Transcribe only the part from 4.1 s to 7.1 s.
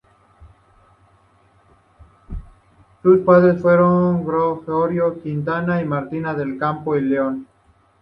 Gregorio Quintana y Martina del Campo y